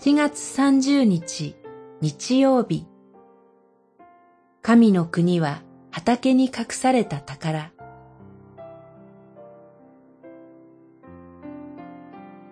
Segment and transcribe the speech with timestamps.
[0.00, 1.54] 7月30日
[2.00, 2.86] 日曜日。
[4.60, 7.70] 神の国は畑に隠された宝。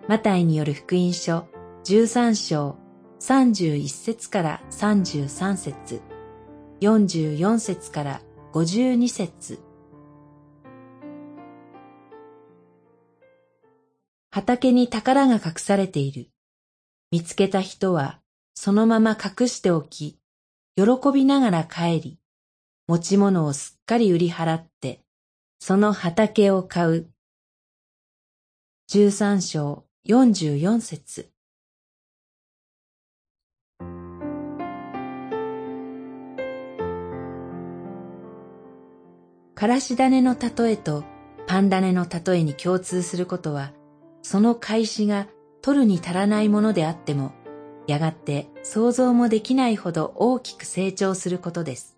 [0.07, 1.47] マタイによる福音書
[1.83, 2.77] 13章
[3.19, 6.01] 31節から33節。
[6.79, 8.21] 44節から
[8.53, 9.59] 52節。
[14.29, 16.30] 畑に宝が隠されている。
[17.11, 18.21] 見つけた人は
[18.53, 20.17] そのまま隠しておき、
[20.77, 20.83] 喜
[21.13, 22.19] びながら帰り、
[22.87, 25.01] 持ち物をすっかり売り払って、
[25.59, 27.09] その畑を買う。
[28.87, 31.31] 十三章四十四節
[39.55, 41.03] からし種の例えと
[41.45, 43.73] パン種の例えに共通することは、
[44.21, 45.27] その開始が
[45.61, 47.33] 取るに足らないものであっても、
[47.87, 51.97] やがて想像もできないほど大きく成長することです。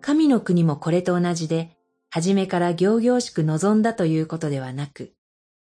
[0.00, 1.76] 神の国もこれと同じで、
[2.10, 5.12] 初めから行々しく望んだということではなく、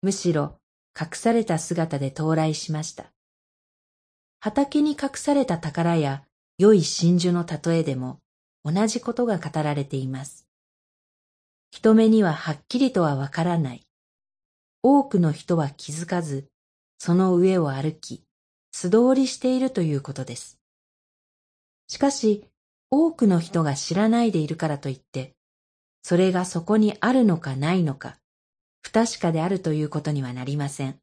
[0.00, 0.58] むしろ
[0.98, 3.12] 隠された姿で到来しました。
[4.40, 6.24] 畑に隠された宝や
[6.58, 8.18] 良い真珠の例えでも
[8.64, 10.46] 同じことが語られています。
[11.70, 13.86] 人目にははっきりとはわからない。
[14.82, 16.51] 多くの人は気づかず、
[17.04, 18.22] その上を歩き、
[18.70, 20.60] 素通りしているということです。
[21.88, 22.46] しかし、
[22.92, 25.34] 多くの人が知らないでいるからといって、
[26.04, 28.18] それがそこにあるのかないのか、
[28.82, 31.00] 不確かであるということにはなりません。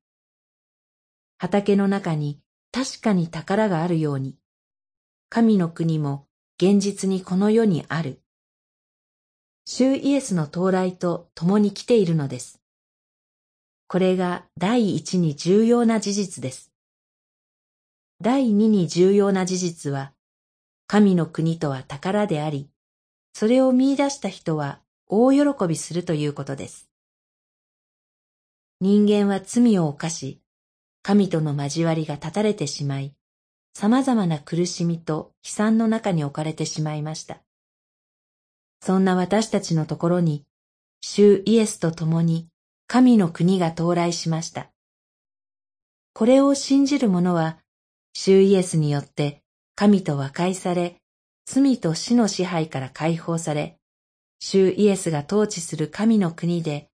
[1.37, 2.39] 畑の中に
[2.71, 4.37] 確かに宝があるように、
[5.27, 6.27] 神の国も
[6.61, 8.21] 現実にこの世にある。
[9.65, 12.61] 主イエスの到来と共に来ているのです。
[13.89, 16.71] これが第一に重要な事実です。
[18.21, 20.13] 第二に重要な事実は、
[20.85, 22.69] 神の国とは宝であり、
[23.33, 26.87] それを見出した人は大喜びするということです。
[28.79, 30.39] 人間は罪を犯し、
[31.01, 33.15] 神との交わりが断たれてしまい、
[33.73, 37.41] 様々な苦しみと悲惨の中に置かれてしまいました。
[38.81, 40.45] そんな私たちのところに、
[41.01, 42.48] 主イエスと共に
[42.91, 44.71] 神の国が到来しました。
[46.13, 47.59] これを信じる者は、
[48.13, 49.43] 主イエスによって
[49.75, 50.95] 神と和解され、
[51.45, 53.77] 罪と死の支配から解放され、
[54.39, 56.89] 主イエスが統治する神の国で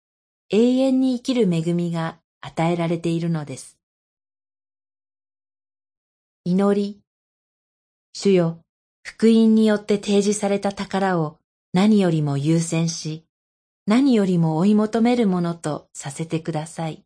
[0.50, 3.78] 永遠に生きる恵みが与えられているのです。
[6.44, 7.02] 祈り。
[8.14, 8.62] 主よ、
[9.04, 11.38] 福音によって提示された宝を
[11.72, 13.26] 何よりも優先し、
[13.86, 17.06] 何よりも追い求めるものとさせてください。